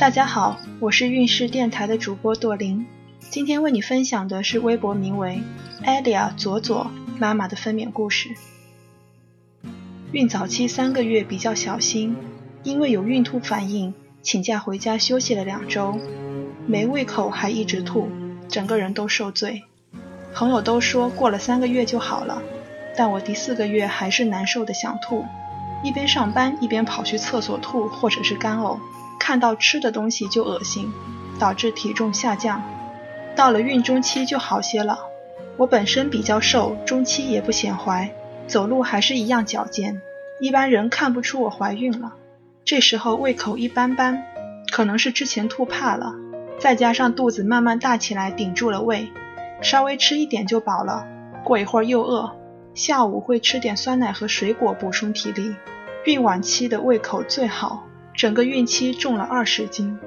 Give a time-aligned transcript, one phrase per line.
[0.00, 2.86] 大家好，我是运势电台的主播朵琳，
[3.18, 5.42] 今天为你分享的是微博名为
[5.84, 8.30] 艾利亚左左妈妈的分娩故事。
[10.12, 12.16] 孕早期三个月比较小心，
[12.62, 13.92] 因为有孕吐反应，
[14.22, 15.98] 请假回家休息了两周，
[16.66, 18.08] 没胃口还一直吐，
[18.48, 19.64] 整个人都受罪。
[20.32, 22.40] 朋友都说过了三个月就好了，
[22.96, 25.26] 但我第四个月还是难受的想吐，
[25.84, 28.78] 一边上班一边跑去厕所吐或者是干呕。
[29.30, 30.92] 看到吃的东西就恶心，
[31.38, 32.64] 导致体重下降。
[33.36, 34.98] 到了孕中期就好些了。
[35.56, 38.12] 我本身比较瘦，中期也不显怀，
[38.48, 40.02] 走路还是一样矫健，
[40.40, 42.14] 一般人看不出我怀孕了。
[42.64, 44.20] 这时候胃口一般般，
[44.72, 46.12] 可能是之前吐怕了，
[46.58, 49.12] 再加上肚子慢慢大起来顶住了胃，
[49.62, 51.06] 稍微吃一点就饱了。
[51.44, 52.32] 过一会儿又饿，
[52.74, 55.54] 下午会吃点酸奶和水果补充体力。
[56.04, 57.84] 孕晚期的胃口最好。
[58.20, 59.98] 整个孕期重了二十斤，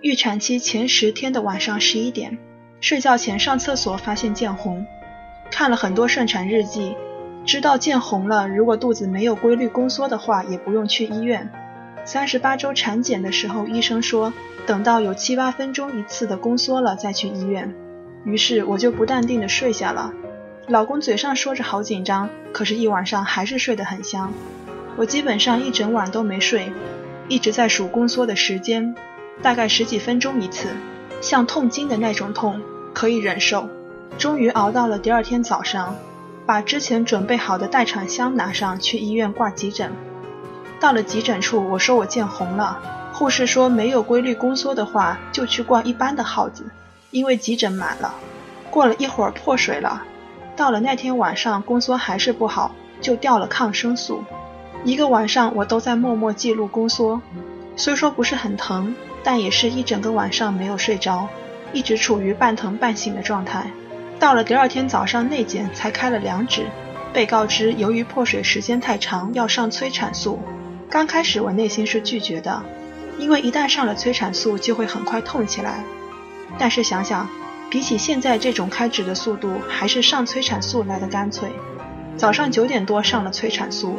[0.00, 2.36] 预产期前十天的晚上十一点，
[2.80, 4.84] 睡觉前上厕所发现见红，
[5.52, 6.96] 看了很多顺产日记，
[7.46, 11.48] 知道见红了，如果肚子没有规律宫缩的话，也不用去医院。
[12.04, 14.32] 三十八周产检的时候，医生说
[14.66, 17.72] 等到有七八分钟一次的宫缩了再去医院，
[18.24, 20.12] 于是我就不淡定的睡下了。
[20.66, 24.32] 老公嘴上说着好紧张，可是一晚上还是睡得很香。
[24.96, 26.72] 我基本上一整晚都没睡。
[27.28, 28.94] 一直在数宫缩的时间，
[29.42, 30.68] 大概十几分钟一次，
[31.20, 32.60] 像痛经的那种痛，
[32.92, 33.68] 可以忍受。
[34.18, 35.96] 终于熬到了第二天早上，
[36.44, 39.90] 把之前准备好的待产箱拿上去医院挂急诊。
[40.78, 42.78] 到了急诊处，我说我见红了，
[43.12, 46.64] 护士说没有规律宫缩的话，就去挂一般的号子，
[47.10, 48.14] 因为急诊满了。
[48.70, 50.02] 过了一会儿破水了，
[50.54, 54.22] 到了那天晚上宫缩还是不好，就吊了抗生素。
[54.84, 57.22] 一个晚上，我都在默默记录宫缩，
[57.74, 61.26] 虽说不是很疼，但也是一整个晚上没有睡着，
[61.72, 63.70] 一直处于半疼半醒的状态。
[64.20, 66.66] 到了第二天早上内检才开了两指，
[67.14, 70.38] 被告知由于破水时间太长要上催产素。
[70.90, 72.62] 刚开始我内心是拒绝的，
[73.18, 75.82] 因为一旦上了催产素就会很快痛起来。
[76.58, 77.26] 但是想想，
[77.70, 81.48] 比起现在这种开指的速度，还是上催产素来的干脆。
[82.18, 83.98] 早上九点多上了催产素。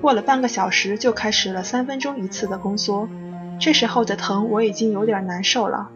[0.00, 3.08] 过了半个小时，就开始了三分钟一次的宫缩。
[3.58, 5.88] 这时候的疼我已经有点难受了，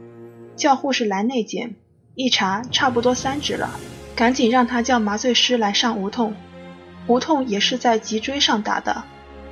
[0.56, 1.75] 叫护士来内检，
[2.15, 3.71] 一查差不多三指了，
[4.16, 6.34] 赶紧让他叫麻醉师来上无痛。
[7.06, 9.05] 无痛也是在脊椎上打的，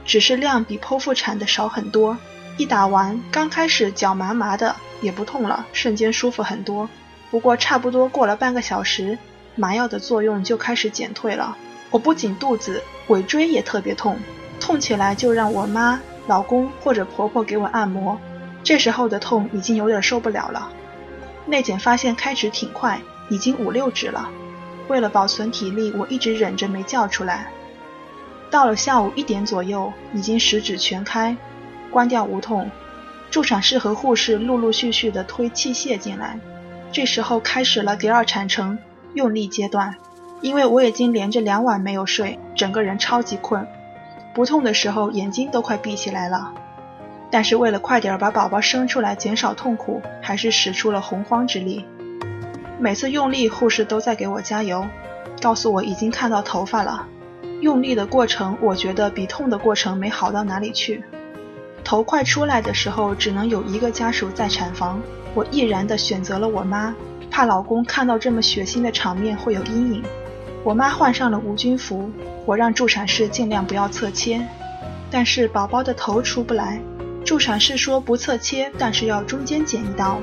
[0.05, 2.17] 只是量比剖腹产的少很多。
[2.57, 6.89] 一打完，刚开始脚麻麻的，也不痛了，瞬间舒服很多。
[7.31, 9.19] 不过差不多过了半个小时，
[9.55, 11.57] 麻药的作用就开始减退了。
[11.91, 14.17] 我不仅肚子，尾椎也特别痛。
[14.61, 18.19] 痛起来就让我妈、老公或者婆婆给我按摩，
[18.63, 20.71] 这时候的痛已经有点受不了了。
[21.47, 24.29] 内检发现开指挺快，已经五六指了。
[24.89, 27.51] 为了保存体力，我一直忍着没叫出来。
[28.51, 31.37] 到了下午一点左右，已经十指全开，
[31.91, 32.71] 关掉无痛。
[33.31, 36.39] 助产士和护士陆陆续续的推器械进来，
[36.91, 38.79] 这时候开始了第二产程
[39.15, 39.95] 用力阶段。
[40.41, 43.67] 因为我已经连着两晚没有睡，整个人超级困。
[44.39, 46.53] 不痛的时候，眼睛都快闭起来了。
[47.29, 51.85] 但是为了快点把宝宝生出来，减少痛苦，还是使出了洪荒之力。
[52.79, 54.87] 每次用力，护士都在给我加油，
[55.43, 57.05] 告诉我已经看到头发了。
[57.63, 61.03] 用力的过程，我觉得比痛的过程没好到哪里去。
[61.83, 65.03] 头快出来的时候，只能有一个家属在产房，
[65.35, 66.95] 我毅然的选择了我妈，
[67.29, 70.05] 怕老公看到这么血腥的场面会有阴影。
[70.65, 72.11] 我妈换上了无菌服，
[72.45, 74.45] 我让助产士尽量不要侧切，
[75.11, 76.81] 但是宝宝的头出不来，
[77.25, 80.19] 助产士说不侧切，但是要中间剪一刀，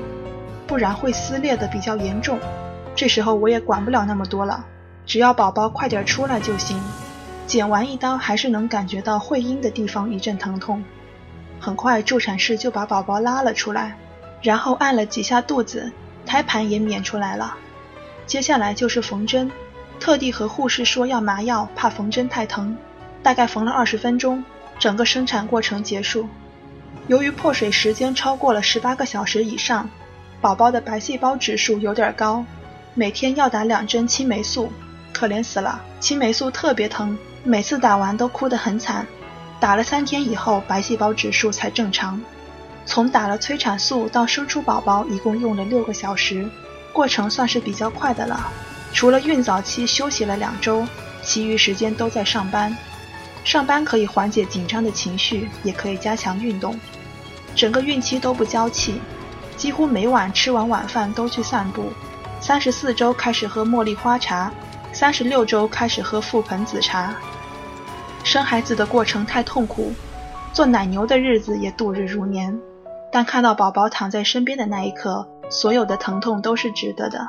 [0.66, 2.38] 不然会撕裂的比较严重。
[2.94, 4.64] 这时候我也管不了那么多了，
[5.04, 6.80] 只要宝宝快点出来就行。
[7.46, 10.84] 剪完一刀还是能感觉到会阴的地方一阵疼痛，
[11.58, 13.96] 很快助产士就把宝宝拉了出来，
[14.42, 15.90] 然后按了几下肚子，
[16.24, 17.56] 胎盘也娩出来了。
[18.26, 19.50] 接下来就是缝针。
[20.06, 22.76] 特地和护士说要麻药，怕缝针太疼。
[23.24, 24.44] 大概缝了二十分钟，
[24.78, 26.28] 整个生产过程结束。
[27.08, 29.90] 由于破水时间超过了十八个小时以上，
[30.40, 32.44] 宝宝的白细胞指数有点高，
[32.94, 34.70] 每天要打两针青霉素，
[35.12, 35.82] 可怜死了。
[35.98, 39.04] 青霉素特别疼，每次打完都哭得很惨。
[39.58, 42.22] 打了三天以后，白细胞指数才正常。
[42.84, 46.48] 从打了催产素到生出宝宝，一共用了六个小时，
[46.92, 48.48] 过程算是比较快的了。
[48.96, 50.82] 除了孕早期休息了两周，
[51.22, 52.74] 其余时间都在上班。
[53.44, 56.74] 上班可以缓解紧张的情绪，也可以加强运动。
[57.54, 58.98] 整个孕期都不娇气，
[59.54, 61.92] 几乎每晚吃完晚饭都去散步。
[62.40, 64.50] 三十四周开始喝茉莉花茶，
[64.94, 67.14] 三十六周开始喝覆盆子茶。
[68.24, 69.92] 生孩子的过程太痛苦，
[70.54, 72.58] 做奶牛的日子也度日如年。
[73.12, 77.28] 但看到宝宝躺在身边的那一刻，所有的疼痛都是值得的。